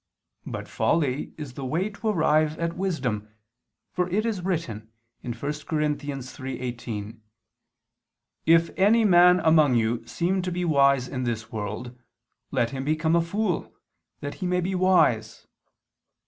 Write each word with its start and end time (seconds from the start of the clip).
But 0.47 0.67
folly 0.67 1.31
is 1.37 1.53
the 1.53 1.63
way 1.63 1.91
to 1.91 2.07
arrive 2.07 2.57
at 2.57 2.75
wisdom, 2.75 3.29
for 3.91 4.09
it 4.09 4.25
is 4.25 4.41
written 4.43 4.89
(1 5.21 5.33
Cor. 5.35 5.49
3:18): 5.51 7.19
"If 8.47 8.71
any 8.77 9.05
man 9.05 9.41
among 9.41 9.75
you 9.75 10.03
seem 10.07 10.41
to 10.41 10.51
be 10.51 10.65
wise 10.65 11.07
in 11.07 11.21
this 11.23 11.51
world, 11.51 11.95
let 12.49 12.71
him 12.71 12.83
become 12.83 13.15
a 13.15 13.21
fool, 13.21 13.71
that 14.21 14.33
he 14.41 14.47
may 14.47 14.59
be 14.61 14.73
wise." 14.73 15.45